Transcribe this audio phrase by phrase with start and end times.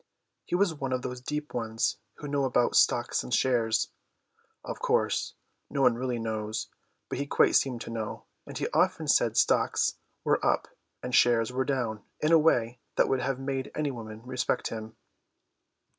[0.45, 3.91] He was one of those deep ones who know about stocks and shares.
[4.63, 5.35] Of course
[5.69, 6.69] no one really knows,
[7.07, 10.69] but he quite seemed to know, and he often said stocks were up
[11.03, 14.95] and shares were down in a way that would have made any woman respect him.